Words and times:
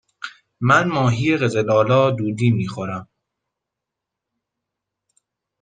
من 0.61 0.87
ماهی 0.87 1.37
قزل 1.37 1.71
آلا 1.71 2.11
دودی 2.11 2.51
می 2.51 2.67
خورم. 2.67 3.07